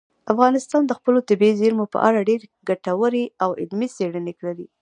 افغانستان 0.33 0.81
د 0.87 0.91
خپلو 0.99 1.19
طبیعي 1.29 1.53
زیرمو 1.61 1.85
په 1.93 1.99
اړه 2.07 2.25
ډېرې 2.29 2.47
ګټورې 2.69 3.25
او 3.43 3.49
علمي 3.61 3.87
څېړنې 3.95 4.33
لري. 4.45 4.67